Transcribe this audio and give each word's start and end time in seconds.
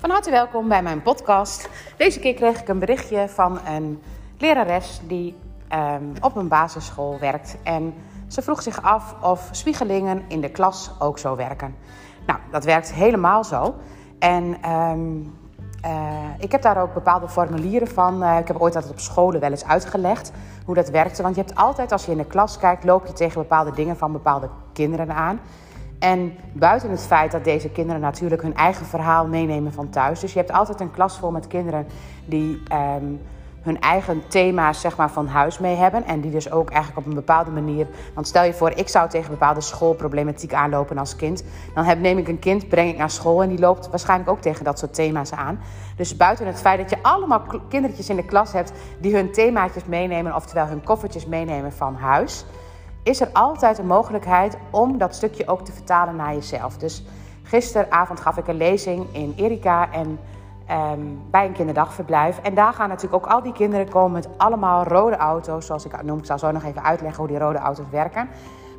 Van 0.00 0.10
harte 0.10 0.30
welkom 0.30 0.68
bij 0.68 0.82
mijn 0.82 1.02
podcast. 1.02 1.68
Deze 1.96 2.20
keer 2.20 2.34
kreeg 2.34 2.60
ik 2.60 2.68
een 2.68 2.78
berichtje 2.78 3.28
van 3.28 3.58
een 3.66 4.02
lerares 4.38 5.00
die 5.06 5.36
ehm, 5.68 6.04
op 6.20 6.36
een 6.36 6.48
basisschool 6.48 7.18
werkt. 7.18 7.56
En 7.62 7.94
ze 8.28 8.42
vroeg 8.42 8.62
zich 8.62 8.82
af 8.82 9.14
of 9.22 9.48
spiegelingen 9.50 10.22
in 10.28 10.40
de 10.40 10.50
klas 10.50 10.90
ook 10.98 11.18
zo 11.18 11.36
werken. 11.36 11.74
Nou, 12.26 12.38
dat 12.50 12.64
werkt 12.64 12.92
helemaal 12.92 13.44
zo. 13.44 13.74
En 14.18 14.56
ehm, 14.60 15.00
eh, 15.80 16.28
ik 16.38 16.52
heb 16.52 16.62
daar 16.62 16.82
ook 16.82 16.94
bepaalde 16.94 17.28
formulieren 17.28 17.88
van. 17.88 18.22
Uh, 18.22 18.38
ik 18.38 18.48
heb 18.48 18.60
ooit 18.60 18.72
dat 18.72 18.90
op 18.90 19.00
scholen 19.00 19.40
wel 19.40 19.50
eens 19.50 19.64
uitgelegd 19.64 20.32
hoe 20.64 20.74
dat 20.74 20.90
werkte. 20.90 21.22
Want 21.22 21.34
je 21.34 21.40
hebt 21.40 21.56
altijd, 21.56 21.92
als 21.92 22.04
je 22.04 22.12
in 22.12 22.18
de 22.18 22.26
klas 22.26 22.58
kijkt, 22.58 22.84
loop 22.84 23.06
je 23.06 23.12
tegen 23.12 23.40
bepaalde 23.40 23.72
dingen 23.72 23.96
van 23.96 24.12
bepaalde 24.12 24.48
kinderen 24.72 25.14
aan. 25.14 25.40
En 26.00 26.32
buiten 26.52 26.90
het 26.90 27.06
feit 27.06 27.32
dat 27.32 27.44
deze 27.44 27.68
kinderen 27.68 28.00
natuurlijk 28.00 28.42
hun 28.42 28.54
eigen 28.54 28.86
verhaal 28.86 29.26
meenemen 29.26 29.72
van 29.72 29.90
thuis. 29.90 30.20
Dus 30.20 30.32
je 30.32 30.38
hebt 30.38 30.52
altijd 30.52 30.80
een 30.80 30.90
klas 30.90 31.18
vol 31.18 31.30
met 31.30 31.46
kinderen 31.46 31.86
die 32.24 32.62
um, 32.72 33.20
hun 33.62 33.80
eigen 33.80 34.22
thema's 34.28 34.80
zeg 34.80 34.96
maar, 34.96 35.10
van 35.10 35.26
huis 35.26 35.58
mee 35.58 35.76
hebben. 35.76 36.04
En 36.04 36.20
die 36.20 36.30
dus 36.30 36.50
ook 36.50 36.70
eigenlijk 36.70 37.06
op 37.06 37.12
een 37.12 37.18
bepaalde 37.18 37.50
manier. 37.50 37.86
Want 38.14 38.26
stel 38.26 38.44
je 38.44 38.52
voor, 38.52 38.70
ik 38.70 38.88
zou 38.88 39.08
tegen 39.08 39.30
bepaalde 39.30 39.60
schoolproblematiek 39.60 40.52
aanlopen 40.52 40.98
als 40.98 41.16
kind. 41.16 41.44
Dan 41.74 41.84
heb, 41.84 42.00
neem 42.00 42.18
ik 42.18 42.28
een 42.28 42.38
kind, 42.38 42.68
breng 42.68 42.90
ik 42.90 42.96
naar 42.96 43.10
school 43.10 43.42
en 43.42 43.48
die 43.48 43.58
loopt 43.58 43.90
waarschijnlijk 43.90 44.30
ook 44.30 44.40
tegen 44.40 44.64
dat 44.64 44.78
soort 44.78 44.94
thema's 44.94 45.32
aan. 45.32 45.60
Dus 45.96 46.16
buiten 46.16 46.46
het 46.46 46.60
feit 46.60 46.78
dat 46.78 46.90
je 46.90 47.02
allemaal 47.02 47.42
kindertjes 47.68 48.08
in 48.08 48.16
de 48.16 48.24
klas 48.24 48.52
hebt 48.52 48.72
die 48.98 49.14
hun 49.14 49.32
themaatjes 49.32 49.84
meenemen, 49.84 50.34
oftewel 50.34 50.66
hun 50.66 50.84
koffertjes 50.84 51.26
meenemen 51.26 51.72
van 51.72 51.94
huis 51.94 52.44
is 53.02 53.20
er 53.20 53.28
altijd 53.32 53.78
een 53.78 53.86
mogelijkheid 53.86 54.56
om 54.70 54.98
dat 54.98 55.14
stukje 55.14 55.48
ook 55.48 55.64
te 55.64 55.72
vertalen 55.72 56.16
naar 56.16 56.34
jezelf. 56.34 56.76
Dus 56.76 57.04
gisteravond 57.42 58.20
gaf 58.20 58.36
ik 58.36 58.48
een 58.48 58.56
lezing 58.56 59.06
in 59.12 59.32
Erika 59.36 59.92
en 59.92 60.18
ehm, 60.66 61.00
bij 61.30 61.46
een 61.46 61.52
kinderdagverblijf. 61.52 62.38
En 62.38 62.54
daar 62.54 62.72
gaan 62.72 62.88
natuurlijk 62.88 63.24
ook 63.24 63.32
al 63.32 63.42
die 63.42 63.52
kinderen 63.52 63.88
komen 63.88 64.12
met 64.12 64.28
allemaal 64.36 64.84
rode 64.84 65.16
auto's, 65.16 65.66
zoals 65.66 65.84
ik 65.84 66.02
noem. 66.02 66.18
Ik 66.18 66.24
zal 66.24 66.38
zo 66.38 66.50
nog 66.50 66.64
even 66.64 66.82
uitleggen 66.82 67.18
hoe 67.18 67.28
die 67.28 67.38
rode 67.38 67.58
auto's 67.58 67.88
werken. 67.90 68.28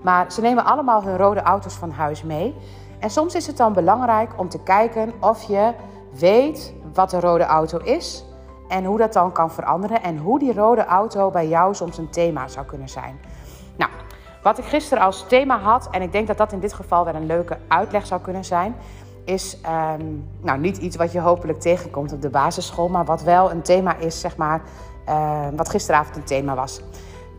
Maar 0.04 0.32
ze 0.32 0.42
nemen 0.42 0.66
allemaal 0.66 1.04
hun 1.04 1.17
rode 1.17 1.42
auto's 1.42 1.73
van 1.73 1.92
huis 1.92 2.23
mee. 2.23 2.56
En 3.00 3.10
soms 3.10 3.36
is 3.36 3.48
het 3.48 3.58
dan 3.58 3.73
belangrijk 3.73 4.32
om 4.40 4.50
te 4.50 4.60
kijken 4.60 5.14
of 5.20 5.44
je 5.44 5.73
weet 6.20 6.73
wat 6.94 7.14
een 7.14 7.20
rode 7.20 7.44
auto 7.44 7.78
is. 7.78 8.26
En 8.67 8.86
hoe 8.86 8.98
dat 8.98 9.14
dan 9.14 9.32
kan 9.32 9.52
veranderen. 9.52 10.04
En 10.04 10.17
hoe 10.17 10.40
die 10.40 10.54
rode 10.54 10.86
auto 10.86 11.30
bij 11.30 11.48
jou 11.48 11.76
soms 11.76 11.98
een 11.98 12.10
thema 12.10 12.48
zou 12.48 12.66
kunnen 12.66 12.90
zijn. 12.90 13.20
Wat 14.42 14.58
ik 14.58 14.66
gisteren 14.66 15.03
als 15.03 15.25
thema 15.28 15.59
had, 15.59 15.88
en 15.92 16.02
ik 16.02 16.11
denk 16.11 16.28
dat 16.28 16.38
dat 16.38 16.52
in 16.52 16.59
dit 16.59 16.73
geval 16.73 17.06
wel 17.06 17.16
een 17.16 17.25
leuke 17.25 17.58
uitleg 17.67 18.06
zou 18.06 18.22
kunnen 18.22 18.45
zijn, 18.45 18.75
is 19.25 19.58
um, 19.98 20.30
nou, 20.42 20.59
niet 20.59 20.78
iets 20.78 20.95
wat 20.95 21.11
je 21.11 21.20
hopelijk 21.20 21.59
tegenkomt 21.59 22.14
op 22.14 22.22
de 22.22 22.30
basisschool, 22.30 22.89
maar 22.89 23.06
wat 23.06 23.22
wel 23.22 23.52
een 23.52 23.61
thema 23.61 23.95
is, 23.95 24.20
zeg 24.20 24.38
maar, 24.38 24.61
uh, 25.09 25.48
wat 25.56 25.70
gisteravond 25.70 26.16
een 26.16 26.23
thema 26.23 26.56
was. 26.56 26.81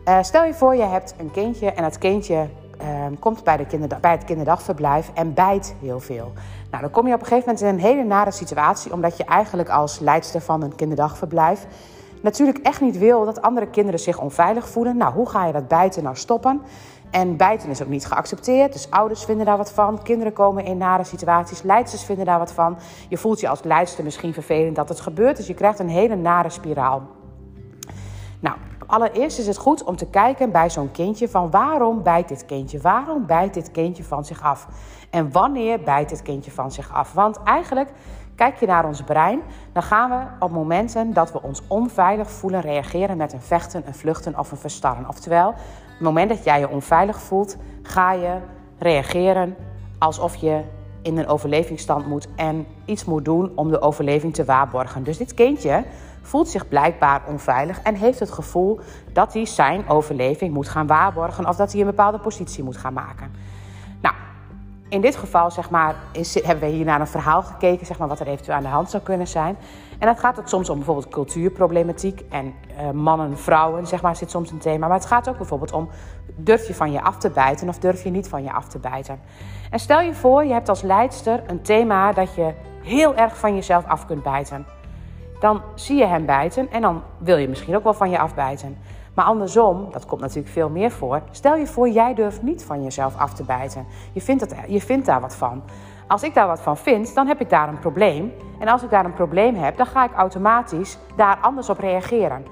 Uh, 0.07 0.17
stel 0.21 0.43
je 0.43 0.53
voor, 0.53 0.75
je 0.75 0.83
hebt 0.83 1.15
een 1.17 1.31
kindje 1.31 1.71
en 1.71 1.83
dat 1.83 1.97
kindje 1.97 2.47
uh, 2.81 2.87
komt 3.19 3.43
bij, 3.43 3.57
de 3.57 3.65
kinderdag, 3.65 3.99
bij 3.99 4.11
het 4.11 4.23
kinderdagverblijf 4.23 5.11
en 5.13 5.33
bijt 5.33 5.75
heel 5.81 5.99
veel. 5.99 6.31
Nou, 6.71 6.83
dan 6.83 6.91
kom 6.91 7.07
je 7.07 7.13
op 7.13 7.19
een 7.19 7.25
gegeven 7.25 7.53
moment 7.53 7.61
in 7.61 7.73
een 7.73 7.95
hele 7.95 8.03
nare 8.03 8.31
situatie, 8.31 8.93
omdat 8.93 9.17
je 9.17 9.23
eigenlijk 9.23 9.69
als 9.69 9.99
leidster 9.99 10.41
van 10.41 10.61
een 10.61 10.75
kinderdagverblijf 10.75 11.67
natuurlijk 12.23 12.57
echt 12.57 12.81
niet 12.81 12.97
wil 12.97 13.25
dat 13.25 13.41
andere 13.41 13.67
kinderen 13.67 13.99
zich 13.99 14.19
onveilig 14.19 14.69
voelen. 14.69 14.97
Nou, 14.97 15.13
hoe 15.13 15.29
ga 15.29 15.45
je 15.45 15.53
dat 15.53 15.67
bijten 15.67 16.03
nou 16.03 16.15
stoppen? 16.15 16.61
En 17.11 17.37
bijten 17.37 17.69
is 17.69 17.81
ook 17.81 17.87
niet 17.87 18.05
geaccepteerd. 18.05 18.73
Dus 18.73 18.89
ouders 18.89 19.23
vinden 19.23 19.45
daar 19.45 19.57
wat 19.57 19.71
van. 19.71 20.03
Kinderen 20.03 20.33
komen 20.33 20.65
in 20.65 20.77
nare 20.77 21.03
situaties. 21.03 21.61
Leidsters 21.61 22.03
vinden 22.03 22.25
daar 22.25 22.39
wat 22.39 22.53
van. 22.53 22.77
Je 23.09 23.17
voelt 23.17 23.39
je 23.39 23.47
als 23.47 23.63
leidster 23.63 24.03
misschien 24.03 24.33
vervelend 24.33 24.75
dat 24.75 24.89
het 24.89 24.99
gebeurt. 24.99 25.37
Dus 25.37 25.47
je 25.47 25.53
krijgt 25.53 25.79
een 25.79 25.89
hele 25.89 26.15
nare 26.15 26.49
spiraal. 26.49 27.01
Nou, 28.39 28.55
allereerst 28.85 29.39
is 29.39 29.47
het 29.47 29.57
goed 29.57 29.83
om 29.83 29.95
te 29.95 30.05
kijken 30.05 30.51
bij 30.51 30.69
zo'n 30.69 30.91
kindje 30.91 31.29
van 31.29 31.51
waarom 31.51 32.03
bijt 32.03 32.27
dit 32.27 32.45
kindje? 32.45 32.81
Waarom 32.81 33.25
bijt 33.25 33.53
dit 33.53 33.71
kindje 33.71 34.03
van 34.03 34.25
zich 34.25 34.41
af? 34.41 34.67
En 35.09 35.31
wanneer 35.31 35.79
bijt 35.79 36.09
dit 36.09 36.21
kindje 36.21 36.51
van 36.51 36.71
zich 36.71 36.93
af? 36.93 37.13
Want 37.13 37.43
eigenlijk 37.43 37.89
Kijk 38.35 38.59
je 38.59 38.65
naar 38.65 38.85
ons 38.85 39.01
brein, 39.01 39.41
dan 39.71 39.83
gaan 39.83 40.09
we 40.09 40.45
op 40.45 40.51
momenten 40.51 41.13
dat 41.13 41.31
we 41.31 41.41
ons 41.41 41.61
onveilig 41.67 42.31
voelen 42.31 42.61
reageren 42.61 43.17
met 43.17 43.33
een 43.33 43.41
vechten, 43.41 43.83
een 43.85 43.95
vluchten 43.95 44.39
of 44.39 44.51
een 44.51 44.57
verstarren. 44.57 45.07
Oftewel, 45.07 45.49
op 45.49 45.55
het 45.87 45.99
moment 45.99 46.29
dat 46.29 46.43
jij 46.43 46.59
je 46.59 46.69
onveilig 46.69 47.21
voelt, 47.21 47.57
ga 47.81 48.11
je 48.11 48.37
reageren 48.77 49.55
alsof 49.97 50.35
je 50.35 50.61
in 51.01 51.17
een 51.17 51.27
overlevingsstand 51.27 52.07
moet 52.07 52.27
en 52.35 52.65
iets 52.85 53.05
moet 53.05 53.25
doen 53.25 53.51
om 53.55 53.69
de 53.69 53.81
overleving 53.81 54.33
te 54.33 54.45
waarborgen. 54.45 55.03
Dus 55.03 55.17
dit 55.17 55.33
kindje 55.33 55.83
voelt 56.21 56.47
zich 56.47 56.67
blijkbaar 56.67 57.21
onveilig 57.27 57.81
en 57.81 57.95
heeft 57.95 58.19
het 58.19 58.31
gevoel 58.31 58.79
dat 59.13 59.33
hij 59.33 59.45
zijn 59.45 59.89
overleving 59.89 60.53
moet 60.53 60.69
gaan 60.69 60.87
waarborgen 60.87 61.47
of 61.47 61.55
dat 61.55 61.71
hij 61.71 61.81
een 61.81 61.87
bepaalde 61.87 62.19
positie 62.19 62.63
moet 62.63 62.77
gaan 62.77 62.93
maken 62.93 63.31
in 64.93 65.01
dit 65.01 65.15
geval 65.15 65.51
zeg 65.51 65.69
maar, 65.69 65.95
hebben 66.33 66.69
we 66.69 66.75
hier 66.75 66.85
naar 66.85 66.99
een 66.99 67.07
verhaal 67.07 67.41
gekeken, 67.41 67.85
zeg 67.85 67.97
maar, 67.97 68.07
wat 68.07 68.19
er 68.19 68.27
eventueel 68.27 68.57
aan 68.57 68.63
de 68.63 68.69
hand 68.69 68.89
zou 68.89 69.03
kunnen 69.03 69.27
zijn. 69.27 69.57
En 69.99 70.07
dat 70.07 70.19
gaat 70.19 70.37
het 70.37 70.49
soms 70.49 70.69
om 70.69 70.77
bijvoorbeeld 70.77 71.09
cultuurproblematiek 71.09 72.21
en 72.29 72.53
uh, 72.79 72.91
mannen, 72.91 73.37
vrouwen, 73.37 73.87
zeg 73.87 74.01
maar, 74.01 74.15
zit 74.15 74.31
soms 74.31 74.51
een 74.51 74.57
thema. 74.57 74.87
Maar 74.87 74.97
het 74.97 75.05
gaat 75.05 75.29
ook 75.29 75.37
bijvoorbeeld 75.37 75.71
om, 75.71 75.89
durf 76.35 76.67
je 76.67 76.73
van 76.73 76.91
je 76.91 77.01
af 77.01 77.17
te 77.17 77.29
bijten 77.29 77.69
of 77.69 77.79
durf 77.79 78.03
je 78.03 78.09
niet 78.09 78.29
van 78.29 78.43
je 78.43 78.51
af 78.51 78.67
te 78.67 78.79
bijten. 78.79 79.19
En 79.69 79.79
stel 79.79 80.01
je 80.01 80.13
voor, 80.13 80.45
je 80.45 80.53
hebt 80.53 80.69
als 80.69 80.81
leidster 80.81 81.43
een 81.47 81.61
thema 81.61 82.11
dat 82.11 82.35
je 82.35 82.53
heel 82.83 83.15
erg 83.15 83.37
van 83.37 83.55
jezelf 83.55 83.85
af 83.85 84.05
kunt 84.05 84.23
bijten. 84.23 84.65
Dan 85.39 85.61
zie 85.75 85.97
je 85.97 86.05
hem 86.05 86.25
bijten 86.25 86.71
en 86.71 86.81
dan 86.81 87.01
wil 87.17 87.37
je 87.37 87.47
misschien 87.47 87.75
ook 87.75 87.83
wel 87.83 87.93
van 87.93 88.09
je 88.09 88.19
afbijten. 88.19 88.77
Maar 89.13 89.25
andersom, 89.25 89.87
dat 89.91 90.05
komt 90.05 90.21
natuurlijk 90.21 90.53
veel 90.53 90.69
meer 90.69 90.91
voor. 90.91 91.21
Stel 91.31 91.55
je 91.55 91.67
voor, 91.67 91.89
jij 91.89 92.13
durft 92.13 92.41
niet 92.41 92.63
van 92.63 92.83
jezelf 92.83 93.17
af 93.17 93.33
te 93.33 93.43
bijten. 93.43 93.85
Je 94.13 94.21
vindt, 94.21 94.41
het, 94.41 94.55
je 94.67 94.81
vindt 94.81 95.05
daar 95.05 95.21
wat 95.21 95.35
van. 95.35 95.63
Als 96.07 96.23
ik 96.23 96.33
daar 96.33 96.47
wat 96.47 96.61
van 96.61 96.77
vind, 96.77 97.15
dan 97.15 97.27
heb 97.27 97.41
ik 97.41 97.49
daar 97.49 97.69
een 97.69 97.79
probleem. 97.79 98.33
En 98.59 98.67
als 98.67 98.83
ik 98.83 98.89
daar 98.89 99.05
een 99.05 99.13
probleem 99.13 99.55
heb, 99.55 99.77
dan 99.77 99.85
ga 99.85 100.03
ik 100.03 100.13
automatisch 100.13 100.97
daar 101.15 101.37
anders 101.41 101.69
op 101.69 101.79
reageren. 101.79 102.45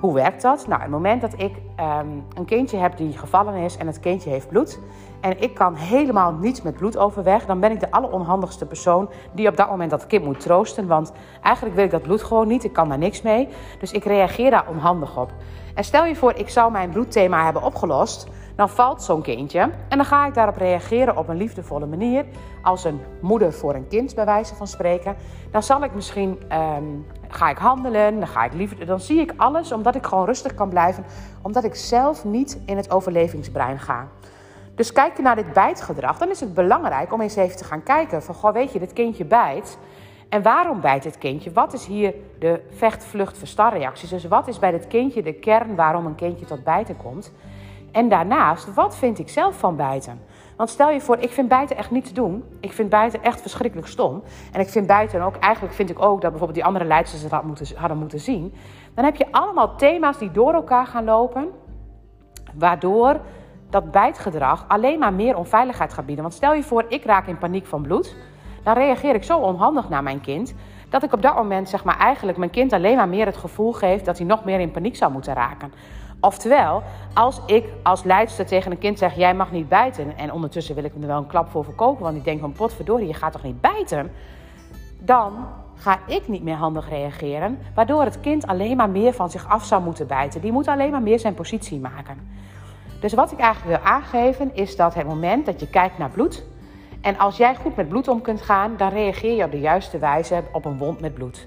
Hoe 0.00 0.14
werkt 0.14 0.42
dat? 0.42 0.66
Nou, 0.66 0.80
het 0.80 0.90
moment 0.90 1.20
dat 1.20 1.32
ik 1.36 1.56
um, 1.80 2.24
een 2.34 2.44
kindje 2.44 2.76
heb 2.76 2.96
die 2.96 3.18
gevallen 3.18 3.54
is 3.54 3.76
en 3.76 3.86
het 3.86 4.00
kindje 4.00 4.30
heeft 4.30 4.48
bloed. 4.48 4.78
En 5.20 5.42
ik 5.42 5.54
kan 5.54 5.74
helemaal 5.74 6.32
niets 6.32 6.62
met 6.62 6.76
bloed 6.76 6.96
overweg. 6.96 7.46
Dan 7.46 7.60
ben 7.60 7.70
ik 7.70 7.80
de 7.80 7.90
alleronhandigste 7.90 8.66
persoon 8.66 9.08
die 9.32 9.48
op 9.48 9.56
dat 9.56 9.70
moment 9.70 9.90
dat 9.90 10.06
kind 10.06 10.24
moet 10.24 10.40
troosten. 10.40 10.86
Want 10.86 11.12
eigenlijk 11.42 11.74
wil 11.76 11.84
ik 11.84 11.90
dat 11.90 12.02
bloed 12.02 12.22
gewoon 12.22 12.48
niet. 12.48 12.64
Ik 12.64 12.72
kan 12.72 12.88
daar 12.88 12.98
niks 12.98 13.22
mee. 13.22 13.48
Dus 13.80 13.92
ik 13.92 14.04
reageer 14.04 14.50
daar 14.50 14.68
onhandig 14.68 15.18
op. 15.18 15.32
En 15.76 15.84
stel 15.84 16.04
je 16.04 16.16
voor, 16.16 16.34
ik 16.34 16.48
zou 16.48 16.72
mijn 16.72 16.90
bloedthema 16.90 17.44
hebben 17.44 17.62
opgelost. 17.62 18.26
Dan 18.54 18.68
valt 18.68 19.02
zo'n 19.02 19.22
kindje. 19.22 19.60
En 19.60 19.96
dan 19.96 20.04
ga 20.04 20.26
ik 20.26 20.34
daarop 20.34 20.56
reageren 20.56 21.16
op 21.16 21.28
een 21.28 21.36
liefdevolle 21.36 21.86
manier. 21.86 22.24
Als 22.62 22.84
een 22.84 23.00
moeder 23.20 23.52
voor 23.52 23.74
een 23.74 23.88
kind, 23.88 24.14
bij 24.14 24.24
wijze 24.24 24.54
van 24.54 24.66
spreken. 24.66 25.16
Dan 25.50 25.62
zal 25.62 25.82
ik 25.82 25.94
misschien 25.94 26.38
um, 26.52 27.06
ga 27.28 27.50
ik 27.50 27.58
handelen, 27.58 28.18
dan, 28.18 28.28
ga 28.28 28.44
ik 28.44 28.52
liever, 28.52 28.86
dan 28.86 29.00
zie 29.00 29.20
ik 29.20 29.32
alles 29.36 29.72
omdat 29.72 29.94
ik 29.94 30.06
gewoon 30.06 30.24
rustig 30.24 30.54
kan 30.54 30.68
blijven. 30.68 31.04
Omdat 31.42 31.64
ik 31.64 31.74
zelf 31.74 32.24
niet 32.24 32.58
in 32.66 32.76
het 32.76 32.90
overlevingsbrein 32.90 33.78
ga. 33.78 34.08
Dus 34.74 34.92
kijk 34.92 35.16
je 35.16 35.22
naar 35.22 35.36
dit 35.36 35.52
bijtgedrag, 35.52 36.18
dan 36.18 36.30
is 36.30 36.40
het 36.40 36.54
belangrijk 36.54 37.12
om 37.12 37.20
eens 37.20 37.36
even 37.36 37.56
te 37.56 37.64
gaan 37.64 37.82
kijken 37.82 38.22
van, 38.22 38.34
goh, 38.34 38.52
weet 38.52 38.72
je, 38.72 38.78
dit 38.78 38.92
kindje 38.92 39.24
bijt. 39.24 39.78
En 40.28 40.42
waarom 40.42 40.80
bijt 40.80 41.02
dit 41.02 41.18
kindje? 41.18 41.52
Wat 41.52 41.72
is 41.72 41.86
hier 41.86 42.14
de 42.38 42.62
vecht, 42.70 43.04
vlucht, 43.04 43.38
verstarreacties? 43.38 44.10
Dus 44.10 44.24
wat 44.24 44.48
is 44.48 44.58
bij 44.58 44.70
dit 44.70 44.86
kindje 44.86 45.22
de 45.22 45.32
kern 45.32 45.74
waarom 45.74 46.06
een 46.06 46.14
kindje 46.14 46.46
tot 46.46 46.64
bijten 46.64 46.96
komt? 46.96 47.32
En 47.92 48.08
daarnaast, 48.08 48.74
wat 48.74 48.96
vind 48.96 49.18
ik 49.18 49.28
zelf 49.28 49.58
van 49.58 49.76
bijten? 49.76 50.20
Want 50.56 50.70
stel 50.70 50.90
je 50.90 51.00
voor, 51.00 51.18
ik 51.18 51.30
vind 51.30 51.48
bijten 51.48 51.76
echt 51.76 51.90
niet 51.90 52.04
te 52.04 52.12
doen. 52.12 52.44
Ik 52.60 52.72
vind 52.72 52.88
bijten 52.88 53.22
echt 53.22 53.40
verschrikkelijk 53.40 53.88
stom. 53.88 54.22
En 54.52 54.60
ik 54.60 54.68
vind 54.68 54.86
bijten 54.86 55.22
ook, 55.22 55.36
eigenlijk 55.36 55.74
vind 55.74 55.90
ik 55.90 56.02
ook 56.02 56.20
dat 56.20 56.30
bijvoorbeeld 56.30 56.54
die 56.54 56.64
andere 56.64 56.84
leidsters 56.84 57.22
het 57.22 57.32
hadden 57.76 57.98
moeten 57.98 58.20
zien. 58.20 58.54
Dan 58.94 59.04
heb 59.04 59.16
je 59.16 59.32
allemaal 59.32 59.76
thema's 59.76 60.18
die 60.18 60.30
door 60.30 60.52
elkaar 60.52 60.86
gaan 60.86 61.04
lopen. 61.04 61.48
Waardoor 62.54 63.20
dat 63.70 63.90
bijtgedrag 63.90 64.64
alleen 64.68 64.98
maar 64.98 65.12
meer 65.12 65.36
onveiligheid 65.36 65.92
gaat 65.92 66.06
bieden. 66.06 66.24
Want 66.24 66.36
stel 66.36 66.54
je 66.54 66.62
voor, 66.62 66.84
ik 66.88 67.04
raak 67.04 67.26
in 67.26 67.38
paniek 67.38 67.66
van 67.66 67.82
bloed. 67.82 68.16
Dan 68.66 68.74
reageer 68.74 69.14
ik 69.14 69.24
zo 69.24 69.38
onhandig 69.38 69.88
naar 69.88 70.02
mijn 70.02 70.20
kind. 70.20 70.54
Dat 70.88 71.02
ik 71.02 71.12
op 71.12 71.22
dat 71.22 71.34
moment 71.34 71.68
zeg 71.68 71.84
maar 71.84 71.98
eigenlijk 71.98 72.38
mijn 72.38 72.50
kind 72.50 72.72
alleen 72.72 72.96
maar 72.96 73.08
meer 73.08 73.26
het 73.26 73.36
gevoel 73.36 73.72
geef 73.72 74.02
dat 74.02 74.18
hij 74.18 74.26
nog 74.26 74.44
meer 74.44 74.60
in 74.60 74.70
paniek 74.70 74.96
zou 74.96 75.12
moeten 75.12 75.34
raken. 75.34 75.72
Oftewel, 76.20 76.82
als 77.14 77.40
ik 77.46 77.64
als 77.82 78.02
leidster 78.02 78.46
tegen 78.46 78.70
een 78.70 78.78
kind 78.78 78.98
zeg: 78.98 79.16
Jij 79.16 79.34
mag 79.34 79.52
niet 79.52 79.68
bijten. 79.68 80.16
en 80.16 80.32
ondertussen 80.32 80.74
wil 80.74 80.84
ik 80.84 80.92
hem 80.92 81.02
er 81.02 81.08
wel 81.08 81.18
een 81.18 81.26
klap 81.26 81.50
voor 81.50 81.64
verkopen, 81.64 82.02
want 82.02 82.16
ik 82.16 82.24
denk 82.24 82.40
van 82.40 82.52
potverdorie, 82.52 83.06
je 83.06 83.14
gaat 83.14 83.32
toch 83.32 83.42
niet 83.42 83.60
bijten. 83.60 84.12
Dan 84.98 85.32
ga 85.74 85.98
ik 86.06 86.28
niet 86.28 86.42
meer 86.42 86.56
handig 86.56 86.88
reageren, 86.88 87.58
waardoor 87.74 88.02
het 88.02 88.20
kind 88.20 88.46
alleen 88.46 88.76
maar 88.76 88.90
meer 88.90 89.12
van 89.12 89.30
zich 89.30 89.48
af 89.48 89.64
zou 89.64 89.82
moeten 89.82 90.06
bijten. 90.06 90.40
Die 90.40 90.52
moet 90.52 90.68
alleen 90.68 90.90
maar 90.90 91.02
meer 91.02 91.18
zijn 91.18 91.34
positie 91.34 91.80
maken. 91.80 92.28
Dus 93.00 93.14
wat 93.14 93.32
ik 93.32 93.38
eigenlijk 93.38 93.82
wil 93.82 93.90
aangeven 93.92 94.54
is 94.54 94.76
dat 94.76 94.94
het 94.94 95.06
moment 95.06 95.46
dat 95.46 95.60
je 95.60 95.68
kijkt 95.68 95.98
naar 95.98 96.10
bloed 96.10 96.44
En 97.06 97.18
als 97.18 97.36
jij 97.36 97.54
goed 97.54 97.76
met 97.76 97.88
bloed 97.88 98.08
om 98.08 98.20
kunt 98.20 98.42
gaan, 98.42 98.74
dan 98.76 98.88
reageer 98.88 99.36
je 99.36 99.44
op 99.44 99.50
de 99.50 99.60
juiste 99.60 99.98
wijze 99.98 100.42
op 100.52 100.64
een 100.64 100.78
wond 100.78 101.00
met 101.00 101.14
bloed. 101.14 101.46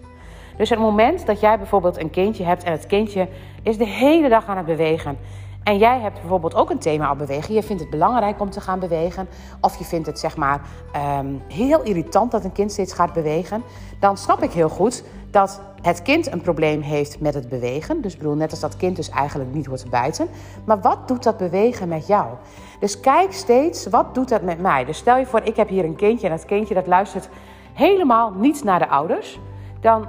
Dus 0.57 0.69
het 0.69 0.79
moment 0.79 1.25
dat 1.25 1.39
jij 1.39 1.57
bijvoorbeeld 1.57 2.00
een 2.00 2.09
kindje 2.09 2.44
hebt 2.44 2.63
en 2.63 2.71
het 2.71 2.85
kindje 2.85 3.27
is 3.63 3.77
de 3.77 3.85
hele 3.85 4.29
dag 4.29 4.47
aan 4.47 4.57
het 4.57 4.65
bewegen. 4.65 5.17
En 5.63 5.77
jij 5.77 6.00
hebt 6.00 6.19
bijvoorbeeld 6.19 6.56
ook 6.56 6.69
een 6.69 6.79
thema 6.79 7.11
op 7.11 7.17
bewegen. 7.17 7.53
Je 7.53 7.63
vindt 7.63 7.81
het 7.81 7.91
belangrijk 7.91 8.39
om 8.39 8.50
te 8.50 8.61
gaan 8.61 8.79
bewegen. 8.79 9.27
Of 9.61 9.77
je 9.77 9.83
vindt 9.83 10.07
het 10.07 10.19
zeg 10.19 10.38
maar 10.38 10.61
ehm, 10.91 11.27
heel 11.47 11.81
irritant 11.81 12.31
dat 12.31 12.44
een 12.44 12.51
kind 12.51 12.71
steeds 12.71 12.94
gaat 12.94 13.13
bewegen. 13.13 13.63
Dan 14.00 14.17
snap 14.17 14.44
ik 14.44 14.51
heel 14.51 14.69
goed 14.69 15.03
dat 15.31 15.61
het 15.81 16.01
kind 16.01 16.31
een 16.31 16.41
probleem 16.41 16.81
heeft 16.81 17.19
met 17.19 17.33
het 17.33 17.50
bewegen. 17.50 18.01
Dus 18.01 18.13
ik 18.13 18.17
bedoel, 18.17 18.35
net 18.35 18.51
als 18.51 18.59
dat 18.59 18.77
kind 18.77 18.95
dus 18.95 19.09
eigenlijk 19.09 19.53
niet 19.53 19.65
hoort 19.65 19.79
te 19.79 19.89
bijten. 19.89 20.27
Maar 20.65 20.81
wat 20.81 21.07
doet 21.07 21.23
dat 21.23 21.38
bewegen 21.38 21.88
met 21.88 22.07
jou? 22.07 22.27
Dus 22.79 23.00
kijk 23.00 23.33
steeds, 23.33 23.88
wat 23.88 24.15
doet 24.15 24.29
dat 24.29 24.41
met 24.41 24.59
mij? 24.59 24.85
Dus 24.85 24.97
stel 24.97 25.17
je 25.17 25.25
voor, 25.25 25.41
ik 25.44 25.56
heb 25.56 25.69
hier 25.69 25.85
een 25.85 25.95
kindje 25.95 26.27
en 26.27 26.35
dat 26.35 26.45
kindje 26.45 26.73
dat 26.73 26.88
luistert 26.88 27.29
helemaal 27.73 28.31
niet 28.31 28.63
naar 28.63 28.79
de 28.79 28.88
ouders. 28.88 29.39
Dan, 29.81 30.07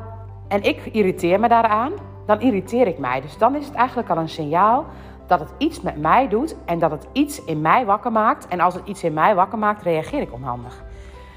en 0.49 0.63
ik 0.63 0.87
irriteer 0.87 1.41
me 1.41 1.49
daaraan, 1.49 1.93
dan 2.27 2.41
irriteer 2.41 2.87
ik 2.87 2.99
mij. 2.99 3.21
Dus 3.21 3.39
dan 3.39 3.57
is 3.57 3.67
het 3.67 3.75
eigenlijk 3.75 4.11
al 4.11 4.17
een 4.17 4.29
signaal 4.29 4.85
dat 5.31 5.41
het 5.41 5.53
iets 5.59 5.81
met 5.81 5.97
mij 5.97 6.29
doet 6.29 6.57
en 6.65 6.79
dat 6.79 6.91
het 6.91 7.07
iets 7.13 7.45
in 7.45 7.61
mij 7.61 7.85
wakker 7.85 8.13
maakt. 8.13 8.49
En 8.49 8.61
als 8.61 8.75
het 8.75 8.87
iets 8.87 9.05
in 9.05 9.13
mij 9.13 9.35
wakker 9.35 9.59
maakt, 9.59 9.83
reageer 9.83 10.21
ik 10.21 10.33
onhandig. 10.33 10.83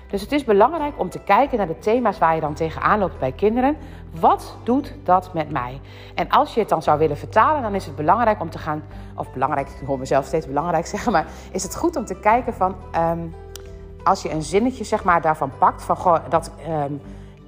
Dus 0.07 0.21
het 0.21 0.31
is 0.31 0.43
belangrijk 0.43 0.93
om 0.99 1.09
te 1.09 1.19
kijken 1.19 1.57
naar 1.57 1.67
de 1.67 1.79
thema's 1.79 2.17
waar 2.17 2.35
je 2.35 2.41
dan 2.41 2.53
tegenaan 2.53 2.99
loopt 2.99 3.19
bij 3.19 3.31
kinderen. 3.31 3.77
Wat 4.19 4.57
doet 4.63 4.93
dat 5.03 5.33
met 5.33 5.51
mij? 5.51 5.81
En 6.15 6.29
als 6.29 6.53
je 6.53 6.59
het 6.59 6.69
dan 6.69 6.81
zou 6.81 6.99
willen 6.99 7.17
vertalen, 7.17 7.61
dan 7.61 7.75
is 7.75 7.85
het 7.85 7.95
belangrijk 7.95 8.41
om 8.41 8.49
te 8.49 8.57
gaan, 8.57 8.83
of 9.15 9.31
belangrijk, 9.33 9.69
ik 9.69 9.87
hoor 9.87 9.99
mezelf 9.99 10.25
steeds 10.25 10.47
belangrijk 10.47 10.85
zeggen, 10.95 11.11
maar 11.11 11.25
is 11.51 11.63
het 11.63 11.75
goed 11.75 11.95
om 11.95 12.05
te 12.05 12.19
kijken 12.19 12.53
van, 12.53 12.75
ehm, 12.91 13.19
als 14.03 14.21
je 14.21 14.31
een 14.31 14.43
zinnetje 14.43 14.83
zeg 14.83 15.03
maar 15.03 15.21
daarvan 15.21 15.51
pakt, 15.57 15.83
van 15.83 15.95
goh, 15.95 16.17
dat 16.29 16.51
ehm, 16.65 16.93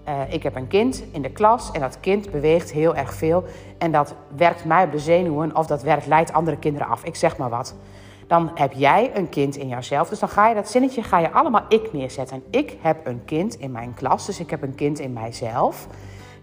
uh, 0.07 0.33
ik 0.33 0.43
heb 0.43 0.55
een 0.55 0.67
kind 0.67 1.03
in 1.11 1.21
de 1.21 1.31
klas 1.31 1.71
en 1.71 1.81
dat 1.81 1.99
kind 1.99 2.31
beweegt 2.31 2.71
heel 2.71 2.95
erg 2.95 3.13
veel. 3.13 3.43
En 3.77 3.91
dat 3.91 4.15
werkt 4.35 4.65
mij 4.65 4.83
op 4.83 4.91
de 4.91 4.99
zenuwen 4.99 5.55
of 5.55 5.65
dat 5.65 5.83
werkt, 5.83 6.05
leidt 6.05 6.33
andere 6.33 6.57
kinderen 6.57 6.87
af. 6.87 7.03
Ik 7.03 7.15
zeg 7.15 7.37
maar 7.37 7.49
wat. 7.49 7.75
Dan 8.27 8.51
heb 8.55 8.73
jij 8.73 9.11
een 9.13 9.29
kind 9.29 9.55
in 9.55 9.67
jouzelf. 9.67 10.09
Dus 10.09 10.19
dan 10.19 10.29
ga 10.29 10.47
je 10.47 10.55
dat 10.55 10.69
zinnetje 10.69 11.03
ga 11.03 11.19
je 11.19 11.31
allemaal 11.31 11.65
ik 11.69 11.93
neerzetten. 11.93 12.35
En 12.35 12.59
ik 12.59 12.77
heb 12.81 13.07
een 13.07 13.21
kind 13.25 13.55
in 13.55 13.71
mijn 13.71 13.93
klas, 13.93 14.25
dus 14.25 14.39
ik 14.39 14.49
heb 14.49 14.61
een 14.61 14.75
kind 14.75 14.99
in 14.99 15.13
mijzelf. 15.13 15.87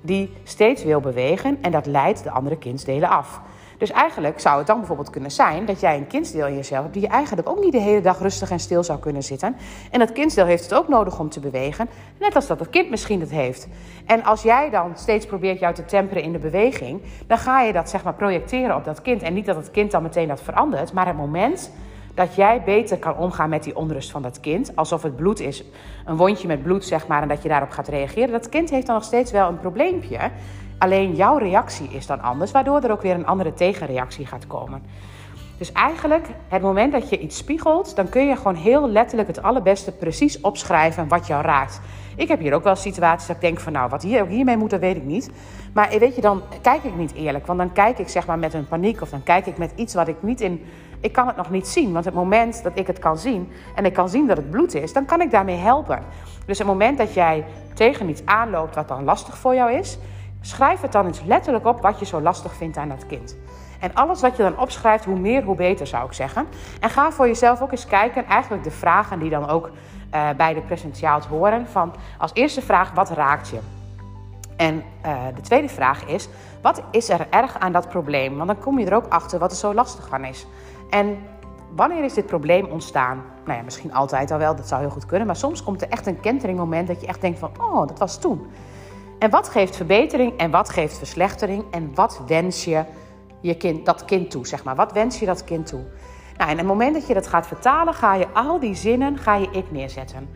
Die 0.00 0.32
steeds 0.42 0.84
wil 0.84 1.00
bewegen 1.00 1.58
en 1.60 1.70
dat 1.70 1.86
leidt 1.86 2.22
de 2.22 2.30
andere 2.30 2.56
kindsdelen 2.56 3.08
af. 3.08 3.40
Dus 3.82 3.90
eigenlijk 3.90 4.40
zou 4.40 4.58
het 4.58 4.66
dan 4.66 4.78
bijvoorbeeld 4.78 5.10
kunnen 5.10 5.30
zijn 5.30 5.64
dat 5.64 5.80
jij 5.80 5.96
een 5.96 6.06
kindsdeel 6.06 6.46
in 6.46 6.54
jezelf 6.54 6.82
hebt 6.82 6.94
die 6.94 7.02
je 7.02 7.08
eigenlijk 7.08 7.48
ook 7.48 7.60
niet 7.60 7.72
de 7.72 7.80
hele 7.80 8.00
dag 8.00 8.18
rustig 8.18 8.50
en 8.50 8.60
stil 8.60 8.82
zou 8.82 8.98
kunnen 8.98 9.22
zitten. 9.22 9.56
En 9.90 9.98
dat 9.98 10.12
kindsdeel 10.12 10.46
heeft 10.46 10.62
het 10.62 10.74
ook 10.74 10.88
nodig 10.88 11.18
om 11.18 11.28
te 11.28 11.40
bewegen, 11.40 11.88
net 12.18 12.34
als 12.34 12.46
dat 12.46 12.58
het 12.58 12.70
kind 12.70 12.90
misschien 12.90 13.20
het 13.20 13.30
heeft. 13.30 13.68
En 14.06 14.24
als 14.24 14.42
jij 14.42 14.70
dan 14.70 14.92
steeds 14.94 15.26
probeert 15.26 15.58
jou 15.58 15.74
te 15.74 15.84
temperen 15.84 16.22
in 16.22 16.32
de 16.32 16.38
beweging, 16.38 17.00
dan 17.26 17.38
ga 17.38 17.62
je 17.62 17.72
dat 17.72 17.90
zeg 17.90 18.04
maar 18.04 18.14
projecteren 18.14 18.76
op 18.76 18.84
dat 18.84 19.02
kind. 19.02 19.22
En 19.22 19.34
niet 19.34 19.46
dat 19.46 19.56
het 19.56 19.70
kind 19.70 19.90
dan 19.90 20.02
meteen 20.02 20.28
dat 20.28 20.42
verandert, 20.42 20.92
maar 20.92 21.06
het 21.06 21.16
moment 21.16 21.70
dat 22.14 22.34
jij 22.34 22.62
beter 22.64 22.98
kan 22.98 23.16
omgaan 23.16 23.48
met 23.48 23.62
die 23.62 23.76
onrust 23.76 24.10
van 24.10 24.22
dat 24.22 24.40
kind. 24.40 24.76
Alsof 24.76 25.02
het 25.02 25.16
bloed 25.16 25.40
is, 25.40 25.64
een 26.04 26.16
wondje 26.16 26.46
met 26.46 26.62
bloed, 26.62 26.84
zeg 26.84 27.06
maar, 27.06 27.22
en 27.22 27.28
dat 27.28 27.42
je 27.42 27.48
daarop 27.48 27.70
gaat 27.70 27.88
reageren. 27.88 28.32
Dat 28.32 28.48
kind 28.48 28.70
heeft 28.70 28.86
dan 28.86 28.94
nog 28.94 29.04
steeds 29.04 29.32
wel 29.32 29.48
een 29.48 29.60
probleempje. 29.60 30.18
Alleen 30.82 31.14
jouw 31.14 31.36
reactie 31.36 31.88
is 31.88 32.06
dan 32.06 32.20
anders, 32.20 32.50
waardoor 32.50 32.80
er 32.82 32.90
ook 32.90 33.02
weer 33.02 33.14
een 33.14 33.26
andere 33.26 33.54
tegenreactie 33.54 34.26
gaat 34.26 34.46
komen. 34.46 34.82
Dus 35.58 35.72
eigenlijk, 35.72 36.26
het 36.48 36.62
moment 36.62 36.92
dat 36.92 37.08
je 37.08 37.18
iets 37.18 37.36
spiegelt, 37.36 37.96
dan 37.96 38.08
kun 38.08 38.26
je 38.26 38.36
gewoon 38.36 38.54
heel 38.54 38.88
letterlijk 38.88 39.28
het 39.28 39.42
allerbeste 39.42 39.92
precies 39.92 40.40
opschrijven 40.40 41.08
wat 41.08 41.26
jou 41.26 41.42
raakt. 41.42 41.80
Ik 42.16 42.28
heb 42.28 42.40
hier 42.40 42.54
ook 42.54 42.64
wel 42.64 42.76
situaties 42.76 43.26
dat 43.26 43.36
ik 43.36 43.42
denk 43.42 43.60
van 43.60 43.72
nou, 43.72 43.88
wat 43.88 44.02
hier, 44.02 44.26
hiermee 44.26 44.56
moet, 44.56 44.70
dat 44.70 44.80
weet 44.80 44.96
ik 44.96 45.04
niet. 45.04 45.30
Maar 45.74 45.98
weet 45.98 46.14
je, 46.14 46.20
dan 46.20 46.42
kijk 46.62 46.84
ik 46.84 46.96
niet 46.96 47.14
eerlijk. 47.14 47.46
Want 47.46 47.58
dan 47.58 47.72
kijk 47.72 47.98
ik 47.98 48.08
zeg 48.08 48.26
maar 48.26 48.38
met 48.38 48.54
een 48.54 48.68
paniek 48.68 49.00
of 49.00 49.10
dan 49.10 49.22
kijk 49.22 49.46
ik 49.46 49.58
met 49.58 49.72
iets 49.76 49.94
wat 49.94 50.08
ik 50.08 50.22
niet 50.22 50.40
in... 50.40 50.64
Ik 51.00 51.12
kan 51.12 51.26
het 51.26 51.36
nog 51.36 51.50
niet 51.50 51.68
zien, 51.68 51.92
want 51.92 52.04
het 52.04 52.14
moment 52.14 52.62
dat 52.62 52.72
ik 52.74 52.86
het 52.86 52.98
kan 52.98 53.18
zien 53.18 53.52
en 53.74 53.84
ik 53.84 53.92
kan 53.92 54.08
zien 54.08 54.26
dat 54.26 54.36
het 54.36 54.50
bloed 54.50 54.74
is, 54.74 54.92
dan 54.92 55.04
kan 55.04 55.20
ik 55.20 55.30
daarmee 55.30 55.56
helpen. 55.56 56.02
Dus 56.46 56.58
het 56.58 56.66
moment 56.66 56.98
dat 56.98 57.14
jij 57.14 57.44
tegen 57.74 58.08
iets 58.08 58.22
aanloopt 58.24 58.74
wat 58.74 58.88
dan 58.88 59.04
lastig 59.04 59.38
voor 59.38 59.54
jou 59.54 59.72
is, 59.72 59.98
Schrijf 60.44 60.80
het 60.80 60.92
dan 60.92 61.06
eens 61.06 61.22
letterlijk 61.22 61.66
op 61.66 61.80
wat 61.80 61.98
je 61.98 62.04
zo 62.04 62.20
lastig 62.20 62.54
vindt 62.54 62.76
aan 62.76 62.88
dat 62.88 63.06
kind. 63.06 63.36
En 63.80 63.94
alles 63.94 64.20
wat 64.20 64.36
je 64.36 64.42
dan 64.42 64.58
opschrijft, 64.58 65.04
hoe 65.04 65.18
meer, 65.18 65.42
hoe 65.42 65.56
beter 65.56 65.86
zou 65.86 66.06
ik 66.06 66.12
zeggen. 66.12 66.46
En 66.80 66.90
ga 66.90 67.10
voor 67.10 67.26
jezelf 67.26 67.62
ook 67.62 67.70
eens 67.70 67.86
kijken, 67.86 68.26
eigenlijk 68.26 68.64
de 68.64 68.70
vragen 68.70 69.18
die 69.18 69.30
dan 69.30 69.48
ook 69.48 69.70
uh, 70.14 70.30
bij 70.36 70.54
de 70.54 70.60
presentiaals 70.60 71.26
horen. 71.26 71.66
Van 71.66 71.94
als 72.18 72.30
eerste 72.34 72.62
vraag, 72.62 72.92
wat 72.92 73.10
raakt 73.10 73.48
je? 73.48 73.58
En 74.56 74.74
uh, 75.06 75.16
de 75.34 75.40
tweede 75.40 75.68
vraag 75.68 76.04
is, 76.04 76.28
wat 76.60 76.82
is 76.90 77.08
er 77.08 77.26
erg 77.30 77.58
aan 77.58 77.72
dat 77.72 77.88
probleem? 77.88 78.36
Want 78.36 78.46
dan 78.46 78.58
kom 78.58 78.78
je 78.78 78.86
er 78.86 78.96
ook 78.96 79.08
achter 79.08 79.38
wat 79.38 79.50
er 79.50 79.56
zo 79.56 79.74
lastig 79.74 80.12
aan 80.12 80.24
is. 80.24 80.46
En 80.90 81.18
wanneer 81.74 82.04
is 82.04 82.14
dit 82.14 82.26
probleem 82.26 82.66
ontstaan? 82.66 83.22
Nou 83.44 83.58
ja, 83.58 83.64
misschien 83.64 83.94
altijd 83.94 84.30
al 84.30 84.38
wel, 84.38 84.56
dat 84.56 84.68
zou 84.68 84.80
heel 84.80 84.90
goed 84.90 85.06
kunnen. 85.06 85.26
Maar 85.26 85.36
soms 85.36 85.62
komt 85.62 85.82
er 85.82 85.88
echt 85.88 86.06
een 86.06 86.20
kenteringmoment 86.20 86.88
dat 86.88 87.00
je 87.00 87.06
echt 87.06 87.20
denkt 87.20 87.38
van, 87.38 87.50
oh, 87.60 87.86
dat 87.86 87.98
was 87.98 88.18
toen. 88.18 88.46
En 89.22 89.30
wat 89.30 89.48
geeft 89.48 89.76
verbetering 89.76 90.38
en 90.38 90.50
wat 90.50 90.70
geeft 90.70 90.98
verslechtering? 90.98 91.64
En 91.70 91.94
wat 91.94 92.20
wens 92.26 92.64
je, 92.64 92.84
je 93.40 93.56
kind, 93.56 93.86
dat 93.86 94.04
kind 94.04 94.30
toe, 94.30 94.46
zeg 94.46 94.64
maar? 94.64 94.74
Wat 94.74 94.92
wens 94.92 95.18
je 95.18 95.26
dat 95.26 95.44
kind 95.44 95.66
toe? 95.66 95.80
Nou, 96.36 96.50
en 96.50 96.52
op 96.52 96.58
het 96.58 96.66
moment 96.66 96.94
dat 96.94 97.06
je 97.06 97.14
dat 97.14 97.26
gaat 97.26 97.46
vertalen, 97.46 97.94
ga 97.94 98.14
je 98.14 98.28
al 98.32 98.60
die 98.60 98.74
zinnen, 98.74 99.18
ga 99.18 99.34
je 99.34 99.48
ik 99.50 99.70
neerzetten. 99.70 100.28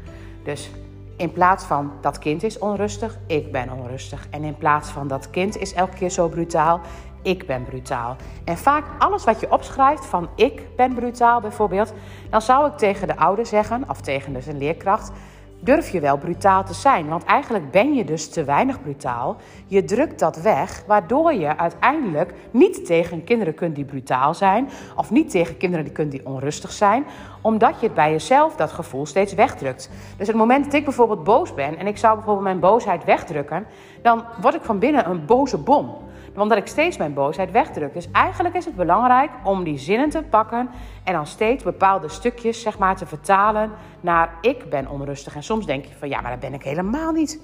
Dus 0.45 0.71
in 1.17 1.33
plaats 1.33 1.65
van 1.65 1.93
dat 2.01 2.19
kind 2.19 2.43
is 2.43 2.59
onrustig, 2.59 3.19
ik 3.27 3.53
ben 3.53 3.73
onrustig. 3.73 4.27
En 4.31 4.45
in 4.45 4.57
plaats 4.57 4.89
van 4.89 5.09
dat 5.09 5.31
kind 5.31 5.57
is 5.59 5.75
elke 5.75 5.97
keer 5.97 6.11
zo 6.11 6.29
brutaal, 6.29 6.81
ik 7.23 7.47
ben 7.47 7.65
brutaal. 7.65 8.17
En 8.45 8.57
vaak 8.57 8.85
alles 8.99 9.25
wat 9.25 9.41
je 9.41 9.53
opschrijft 9.53 10.07
van 10.07 10.29
ik 10.37 10.77
ben 10.77 10.95
brutaal 10.95 11.41
bijvoorbeeld, 11.41 11.93
dan 12.31 12.43
zou 12.43 12.67
ik 12.67 12.77
tegen 12.77 13.07
de 13.07 13.17
ouder 13.17 13.47
zeggen, 13.47 13.85
of 13.89 14.01
tegen 14.01 14.33
dus 14.33 14.47
een 14.47 14.59
leerkracht, 14.59 15.13
durf 15.61 15.91
je 15.91 16.01
wel 16.01 16.19
brutaal 16.19 16.65
te 16.65 16.75
zijn. 16.75 17.09
Want 17.09 17.25
eigenlijk 17.25 17.71
ben 17.71 17.95
je 17.95 18.05
dus 18.05 18.29
te 18.29 18.45
weinig 18.45 18.83
brutaal. 18.83 19.37
Je 19.67 19.85
drukt 19.85 20.19
dat 20.19 20.37
weg, 20.37 20.83
waardoor 20.87 21.33
je 21.35 21.57
uiteindelijk 21.57 22.35
niet 22.51 22.87
tegen 22.87 23.25
kinderen 23.25 23.55
kunt 23.55 23.75
die 23.75 23.85
brutaal 23.85 24.35
zijn. 24.35 24.69
Of 24.97 25.11
niet 25.11 25.31
tegen 25.31 25.57
kinderen 25.57 25.85
die 25.85 25.95
kunt 25.95 26.11
die 26.11 26.27
onrustig 26.27 26.73
zijn. 26.73 27.07
Omdat 27.41 27.81
je 27.81 27.87
het 27.87 27.95
bij 27.95 28.11
jezelf 28.11 28.57
dat 28.57 28.73
gevoel 28.73 29.07
steeds 29.07 29.35
wegdrukt. 29.35 29.91
Dus 30.17 30.27
het 30.27 30.37
moment 30.37 30.65
dat 30.65 30.75
ik 30.75 30.85
bijvoorbeeld 30.85 31.25
boos 31.25 31.55
ben 31.55 31.79
en 31.79 31.87
ik 31.87 31.97
zou 31.97 32.15
bijvoorbeeld 32.15 32.45
mijn 32.45 32.61
boosheid 32.61 33.05
wegdrukken. 33.05 33.67
Dan 34.03 34.25
word 34.41 34.55
ik 34.55 34.63
van 34.63 34.79
binnen 34.79 35.11
een 35.11 35.27
boze 35.27 35.59
bom 35.59 36.05
omdat 36.41 36.59
ik 36.59 36.67
steeds 36.67 36.97
mijn 36.97 37.15
boosheid 37.15 37.51
wegdruk. 37.51 37.95
Dus 37.95 38.11
eigenlijk 38.11 38.55
is 38.55 38.65
het 38.65 38.77
belangrijk 38.77 39.31
om 39.45 39.65
die 39.65 39.79
zinnen 39.79 40.11
te 40.11 40.23
pakken 40.23 40.69
en 41.05 41.13
dan 41.13 41.27
steeds 41.27 41.65
bepaalde 41.65 42.09
stukjes 42.09 42.61
zeg 42.61 42.79
maar, 42.79 42.97
te 42.97 43.07
vertalen 43.07 43.71
naar 44.01 44.31
ik 44.41 44.71
ben 44.71 44.89
onrustig. 44.89 45.35
En 45.35 45.43
soms 45.43 45.67
denk 45.67 45.85
je 45.85 45.95
van 45.95 46.09
ja, 46.09 46.21
maar 46.21 46.31
dat 46.31 46.41
ben 46.41 46.55
ik 46.55 46.63
helemaal 46.63 47.13
niet. 47.13 47.41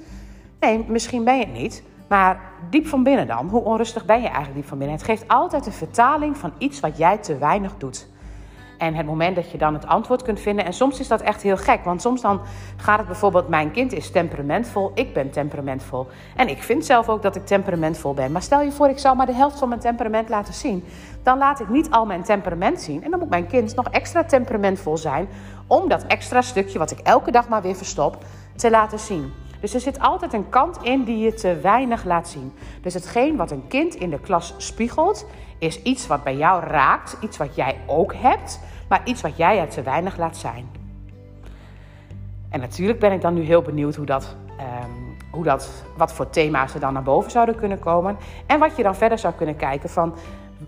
Nee, 0.61 0.85
misschien 0.89 1.25
ben 1.25 1.39
je 1.39 1.45
het 1.45 1.55
niet. 1.55 1.83
Maar 2.09 2.41
diep 2.71 2.87
van 2.87 3.03
binnen 3.03 3.27
dan, 3.27 3.49
hoe 3.49 3.65
onrustig 3.65 4.05
ben 4.05 4.21
je 4.21 4.27
eigenlijk 4.27 4.55
diep 4.55 4.69
van 4.69 4.79
binnen? 4.79 4.97
Het 4.97 5.07
geeft 5.07 5.29
altijd 5.29 5.67
een 5.67 5.73
vertaling 5.73 6.37
van 6.37 6.53
iets 6.59 6.81
wat 6.81 6.99
jij 6.99 7.19
te 7.19 7.39
weinig 7.39 7.77
doet. 7.77 8.09
En 8.83 8.95
het 8.95 9.07
moment 9.07 9.37
dat 9.37 9.51
je 9.51 9.59
dan 9.59 9.75
het 9.75 9.87
antwoord 9.87 10.23
kunt 10.23 10.41
vinden. 10.41 10.65
En 10.65 10.73
soms 10.73 11.01
is 11.01 11.09
dat 11.09 11.21
echt 11.21 11.43
heel 11.43 11.57
gek. 11.57 11.85
Want 11.85 12.03
soms 12.03 12.21
dan 12.21 12.41
gaat 12.77 12.99
het 12.99 13.07
bijvoorbeeld: 13.07 13.49
mijn 13.49 13.71
kind 13.71 13.93
is 13.93 14.11
temperamentvol. 14.11 14.91
Ik 14.95 15.15
ben 15.15 15.31
temperamentvol. 15.31 16.07
En 16.37 16.49
ik 16.49 16.63
vind 16.63 16.85
zelf 16.85 17.09
ook 17.09 17.23
dat 17.23 17.37
ik 17.37 17.47
temperamentvol 17.47 18.15
ben. 18.15 18.33
Maar 18.33 18.43
stel 18.43 18.61
je 18.63 18.73
voor, 18.73 18.89
ik 18.89 18.99
zou 18.99 19.17
maar 19.17 19.27
de 19.27 19.35
helft 19.35 19.59
van 19.59 19.69
mijn 19.69 19.81
temperament 19.81 20.29
laten 20.29 20.55
zien. 20.55 20.85
Dan 21.23 21.39
laat 21.39 21.61
ik 21.61 21.69
niet 21.69 21.91
al 21.91 22.07
mijn 22.07 22.23
temperament 22.23 22.81
zien. 22.81 23.05
En 23.05 23.11
dan 23.11 23.19
moet 23.19 23.29
mijn 23.29 23.47
kind 23.47 23.75
nog 23.75 23.89
extra 23.89 24.25
temperamentvol 24.25 24.97
zijn. 24.97 25.29
Om 25.67 25.89
dat 25.89 26.07
extra 26.07 26.41
stukje 26.41 26.79
wat 26.79 26.91
ik 26.91 26.99
elke 26.99 27.31
dag 27.31 27.49
maar 27.49 27.63
weer 27.63 27.77
verstop 27.77 28.25
te 28.57 28.71
laten 28.71 28.99
zien. 28.99 29.33
Dus 29.63 29.75
er 29.75 29.81
zit 29.81 30.01
altijd 30.01 30.33
een 30.33 30.49
kant 30.49 30.79
in 30.83 31.05
die 31.05 31.19
je 31.19 31.35
te 31.35 31.57
weinig 31.57 32.05
laat 32.05 32.29
zien. 32.29 32.53
Dus 32.81 32.95
hetgeen 32.95 33.37
wat 33.37 33.51
een 33.51 33.67
kind 33.69 33.95
in 33.95 34.11
de 34.11 34.19
klas 34.19 34.55
spiegelt, 34.57 35.27
is 35.59 35.83
iets 35.83 36.07
wat 36.07 36.25
bij 36.25 36.37
jou 36.37 36.65
raakt, 36.65 37.17
iets 37.21 37.37
wat 37.37 37.55
jij 37.55 37.77
ook 37.87 38.15
hebt, 38.15 38.61
maar 38.89 39.01
iets 39.05 39.21
wat 39.21 39.37
jij 39.37 39.59
er 39.59 39.69
te 39.69 39.83
weinig 39.83 40.17
laat 40.17 40.37
zijn. 40.37 40.69
En 42.49 42.61
natuurlijk 42.61 42.99
ben 42.99 43.13
ik 43.13 43.21
dan 43.21 43.35
nu 43.35 43.43
heel 43.43 43.63
benieuwd 43.63 43.95
hoe 43.95 44.07
dat, 44.07 44.37
um, 44.49 45.17
hoe 45.31 45.45
dat, 45.45 45.85
wat 45.97 46.13
voor 46.13 46.31
thema's 46.31 46.75
er 46.75 46.81
dan 46.81 46.93
naar 46.93 47.03
boven 47.03 47.31
zouden 47.31 47.57
kunnen 47.57 47.79
komen. 47.79 48.17
En 48.47 48.59
wat 48.59 48.77
je 48.77 48.83
dan 48.83 48.95
verder 48.95 49.19
zou 49.19 49.35
kunnen 49.35 49.57
kijken 49.57 49.89
van 49.89 50.15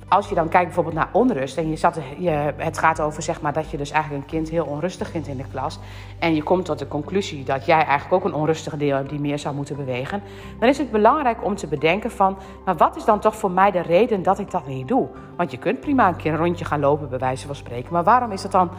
als 0.09 0.29
je 0.29 0.35
dan 0.35 0.49
kijkt 0.49 0.65
bijvoorbeeld 0.67 0.97
naar 0.97 1.09
onrust 1.13 1.57
en 1.57 1.71
je 1.71 1.77
zat, 1.77 1.99
je, 2.19 2.31
het 2.57 2.79
gaat 2.79 3.01
over 3.01 3.23
zeg 3.23 3.41
maar, 3.41 3.53
dat 3.53 3.71
je 3.71 3.77
dus 3.77 3.91
eigenlijk 3.91 4.25
een 4.25 4.31
kind 4.31 4.49
heel 4.49 4.65
onrustig 4.65 5.11
vindt 5.11 5.29
in 5.29 5.37
de 5.37 5.45
klas. 5.51 5.79
En 6.19 6.35
je 6.35 6.43
komt 6.43 6.65
tot 6.65 6.79
de 6.79 6.89
conclusie 6.89 7.45
dat 7.45 7.67
jij 7.67 7.85
eigenlijk 7.85 8.13
ook 8.13 8.25
een 8.25 8.39
onrustige 8.39 8.77
deel 8.77 8.97
hebt 8.97 9.09
die 9.09 9.21
meer 9.21 9.39
zou 9.39 9.55
moeten 9.55 9.77
bewegen. 9.77 10.23
Dan 10.59 10.69
is 10.69 10.79
het 10.79 10.91
belangrijk 10.91 11.45
om 11.45 11.57
te 11.57 11.67
bedenken 11.67 12.11
van, 12.11 12.37
maar 12.65 12.77
wat 12.77 12.97
is 12.97 13.05
dan 13.05 13.21
toch 13.21 13.37
voor 13.37 13.51
mij 13.51 13.71
de 13.71 13.83
reden 13.83 14.23
dat 14.23 14.39
ik 14.39 14.51
dat 14.51 14.67
niet 14.67 14.89
doe? 14.89 15.09
Want 15.37 15.51
je 15.51 15.59
kunt 15.59 15.81
prima 15.81 16.09
een 16.09 16.17
keer 16.17 16.33
een 16.33 16.39
rondje 16.39 16.65
gaan 16.65 16.81
lopen 16.81 17.09
bij 17.09 17.19
wijze 17.19 17.47
van 17.47 17.57
spreken. 17.57 17.93
Maar 17.93 18.05
waarom 18.05 18.33
is 18.33 18.43
het 18.43 18.53
dan 18.53 18.71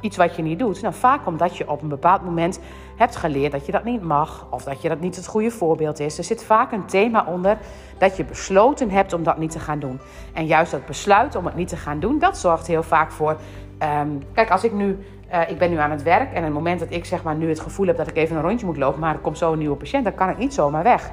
iets 0.00 0.16
wat 0.16 0.36
je 0.36 0.42
niet 0.42 0.58
doet? 0.58 0.82
Nou, 0.82 0.94
vaak 0.94 1.26
omdat 1.26 1.56
je 1.56 1.70
op 1.70 1.82
een 1.82 1.88
bepaald 1.88 2.24
moment 2.24 2.60
hebt 2.96 3.16
geleerd 3.16 3.52
dat 3.52 3.66
je 3.66 3.72
dat 3.72 3.84
niet 3.84 4.02
mag 4.02 4.46
of 4.50 4.64
dat 4.64 4.82
je 4.82 4.88
dat 4.88 5.00
niet 5.00 5.16
het 5.16 5.26
goede 5.26 5.50
voorbeeld 5.50 6.00
is. 6.00 6.18
Er 6.18 6.24
zit 6.24 6.44
vaak 6.44 6.72
een 6.72 6.86
thema 6.86 7.24
onder 7.28 7.58
dat 7.98 8.16
je 8.16 8.24
besloten 8.24 8.90
hebt 8.90 9.12
om 9.12 9.22
dat 9.22 9.38
niet 9.38 9.50
te 9.50 9.58
gaan 9.58 9.78
doen. 9.78 10.00
En 10.32 10.46
juist 10.46 10.70
dat 10.70 10.86
besluit 10.86 11.36
om 11.36 11.44
het 11.44 11.54
niet 11.54 11.68
te 11.68 11.76
gaan 11.76 12.00
doen, 12.00 12.18
dat 12.18 12.38
zorgt 12.38 12.66
heel 12.66 12.82
vaak 12.82 13.12
voor. 13.12 13.36
Ehm, 13.78 14.08
kijk, 14.34 14.50
als 14.50 14.64
ik 14.64 14.72
nu, 14.72 14.98
uh, 15.32 15.50
ik 15.50 15.58
ben 15.58 15.70
nu 15.70 15.76
aan 15.76 15.90
het 15.90 16.02
werk 16.02 16.32
en 16.32 16.44
het 16.44 16.52
moment 16.52 16.80
dat 16.80 16.90
ik 16.90 17.04
zeg 17.04 17.22
maar 17.22 17.34
nu 17.34 17.48
het 17.48 17.60
gevoel 17.60 17.86
heb 17.86 17.96
dat 17.96 18.08
ik 18.08 18.16
even 18.16 18.36
een 18.36 18.42
rondje 18.42 18.66
moet 18.66 18.76
lopen, 18.76 19.00
maar 19.00 19.14
er 19.14 19.20
komt 19.20 19.38
zo 19.38 19.52
een 19.52 19.58
nieuwe 19.58 19.76
patiënt, 19.76 20.04
dan 20.04 20.14
kan 20.14 20.28
ik 20.28 20.38
niet 20.38 20.54
zomaar 20.54 20.82
weg. 20.82 21.10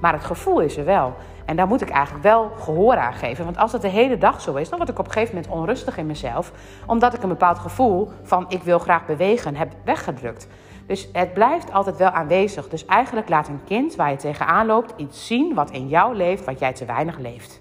Maar 0.00 0.12
het 0.12 0.24
gevoel 0.24 0.60
is 0.60 0.76
er 0.76 0.84
wel. 0.84 1.14
En 1.46 1.56
daar 1.56 1.66
moet 1.66 1.80
ik 1.80 1.88
eigenlijk 1.88 2.24
wel 2.24 2.50
gehoor 2.58 2.96
aan 2.96 3.14
geven. 3.14 3.44
Want 3.44 3.56
als 3.56 3.72
het 3.72 3.82
de 3.82 3.88
hele 3.88 4.18
dag 4.18 4.40
zo 4.40 4.54
is, 4.54 4.68
dan 4.68 4.78
word 4.78 4.90
ik 4.90 4.98
op 4.98 5.06
een 5.06 5.12
gegeven 5.12 5.34
moment 5.34 5.52
onrustig 5.52 5.96
in 5.96 6.06
mezelf. 6.06 6.52
Omdat 6.86 7.14
ik 7.14 7.22
een 7.22 7.28
bepaald 7.28 7.58
gevoel 7.58 8.08
van 8.22 8.44
ik 8.48 8.62
wil 8.62 8.78
graag 8.78 9.06
bewegen 9.06 9.56
heb 9.56 9.72
weggedrukt. 9.84 10.48
Dus 10.86 11.08
het 11.12 11.34
blijft 11.34 11.72
altijd 11.72 11.96
wel 11.96 12.08
aanwezig. 12.08 12.68
Dus 12.68 12.86
eigenlijk 12.86 13.28
laat 13.28 13.48
een 13.48 13.64
kind 13.64 13.94
waar 13.94 14.10
je 14.10 14.16
tegenaan 14.16 14.66
loopt 14.66 14.92
iets 14.96 15.26
zien 15.26 15.54
wat 15.54 15.70
in 15.70 15.88
jou 15.88 16.16
leeft, 16.16 16.44
wat 16.44 16.58
jij 16.58 16.72
te 16.72 16.84
weinig 16.84 17.18
leeft. 17.18 17.60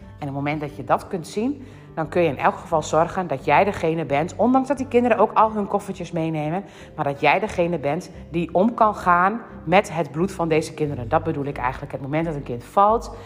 En 0.00 0.28
op 0.28 0.34
het 0.34 0.44
moment 0.44 0.60
dat 0.60 0.76
je 0.76 0.84
dat 0.84 1.08
kunt 1.08 1.26
zien, 1.26 1.66
dan 1.94 2.08
kun 2.08 2.22
je 2.22 2.28
in 2.28 2.38
elk 2.38 2.56
geval 2.56 2.82
zorgen 2.82 3.26
dat 3.26 3.44
jij 3.44 3.64
degene 3.64 4.04
bent, 4.04 4.36
ondanks 4.36 4.68
dat 4.68 4.76
die 4.76 4.88
kinderen 4.88 5.18
ook 5.18 5.32
al 5.32 5.52
hun 5.52 5.66
koffertjes 5.66 6.12
meenemen, 6.12 6.64
maar 6.96 7.04
dat 7.04 7.20
jij 7.20 7.38
degene 7.38 7.78
bent 7.78 8.10
die 8.30 8.54
om 8.54 8.74
kan 8.74 8.94
gaan 8.94 9.40
met 9.64 9.94
het 9.94 10.10
bloed 10.10 10.32
van 10.32 10.48
deze 10.48 10.74
kinderen. 10.74 11.08
Dat 11.08 11.24
bedoel 11.24 11.44
ik 11.44 11.58
eigenlijk. 11.58 11.92
Het 11.92 12.00
moment 12.00 12.24
dat 12.24 12.34
een 12.34 12.42
kind 12.42 12.64
valt 12.64 13.16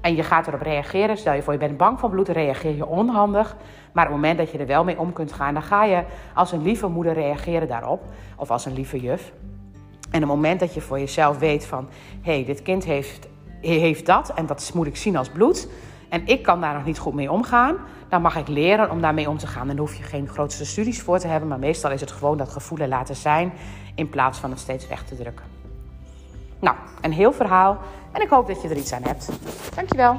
en 0.00 0.14
je 0.14 0.22
gaat 0.22 0.46
erop 0.46 0.60
reageren, 0.60 1.16
stel 1.16 1.32
je 1.34 1.42
voor 1.42 1.52
je 1.52 1.58
bent 1.58 1.76
bang 1.76 2.00
voor 2.00 2.10
bloed, 2.10 2.28
reageer 2.28 2.76
je 2.76 2.86
onhandig. 2.86 3.56
Maar 3.92 4.04
op 4.04 4.12
het 4.12 4.20
moment 4.20 4.38
dat 4.38 4.50
je 4.50 4.58
er 4.58 4.66
wel 4.66 4.84
mee 4.84 4.98
om 4.98 5.12
kunt 5.12 5.32
gaan, 5.32 5.54
dan 5.54 5.62
ga 5.62 5.84
je 5.84 6.04
als 6.34 6.52
een 6.52 6.62
lieve 6.62 6.88
moeder 6.88 7.12
reageren 7.12 7.68
daarop, 7.68 8.02
of 8.36 8.50
als 8.50 8.64
een 8.64 8.72
lieve 8.72 9.00
juf. 9.00 9.32
En 10.10 10.20
het 10.20 10.28
moment 10.28 10.60
dat 10.60 10.74
je 10.74 10.80
voor 10.80 10.98
jezelf 10.98 11.38
weet 11.38 11.66
van, 11.66 11.88
hé, 12.22 12.34
hey, 12.34 12.44
dit 12.44 12.62
kind 12.62 12.84
heeft, 12.84 13.28
heeft 13.60 14.06
dat 14.06 14.32
en 14.34 14.46
dat 14.46 14.70
moet 14.74 14.86
ik 14.86 14.96
zien 14.96 15.16
als 15.16 15.28
bloed 15.28 15.68
en 16.14 16.26
ik 16.26 16.42
kan 16.42 16.60
daar 16.60 16.74
nog 16.74 16.84
niet 16.84 16.98
goed 16.98 17.14
mee 17.14 17.30
omgaan, 17.30 17.76
dan 18.08 18.22
mag 18.22 18.36
ik 18.36 18.48
leren 18.48 18.90
om 18.90 19.00
daarmee 19.00 19.28
om 19.28 19.38
te 19.38 19.46
gaan. 19.46 19.66
Dan 19.66 19.76
hoef 19.76 19.94
je 19.94 20.02
geen 20.02 20.28
grootste 20.28 20.64
studies 20.64 21.02
voor 21.02 21.18
te 21.18 21.26
hebben, 21.26 21.48
maar 21.48 21.58
meestal 21.58 21.90
is 21.90 22.00
het 22.00 22.10
gewoon 22.10 22.36
dat 22.36 22.48
gevoelen 22.48 22.88
laten 22.88 23.16
zijn 23.16 23.52
in 23.94 24.08
plaats 24.08 24.38
van 24.38 24.50
het 24.50 24.58
steeds 24.58 24.88
weg 24.88 25.04
te 25.04 25.16
drukken. 25.16 25.44
Nou, 26.60 26.76
een 27.00 27.12
heel 27.12 27.32
verhaal 27.32 27.78
en 28.12 28.22
ik 28.22 28.28
hoop 28.28 28.46
dat 28.46 28.62
je 28.62 28.68
er 28.68 28.76
iets 28.76 28.92
aan 28.92 29.02
hebt. 29.02 29.28
Dankjewel. 29.74 30.18